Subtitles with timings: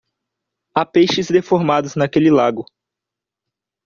[0.73, 2.65] Há peixes deformados naquele lago.